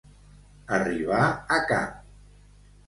Arribar 0.79 1.21
a 1.59 1.61
cap. 1.73 2.05